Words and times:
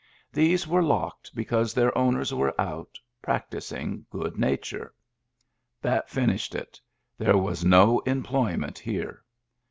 These 0.33 0.67
were 0.67 0.81
locked 0.81 1.29
because 1.35 1.75
their 1.75 1.95
owners 1.95 2.33
were 2.33 2.59
out, 2.59 2.97
practising 3.21 4.03
good 4.09 4.35
nature. 4.35 4.95
That 5.79 6.09
finished 6.09 6.55
it; 6.55 6.81
there 7.19 7.37
was 7.37 7.63
no 7.63 7.99
employment 7.99 8.79
here. 8.79 9.23